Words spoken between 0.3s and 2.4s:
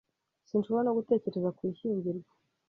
Sinshobora no gutekereza ku ishyingirwa.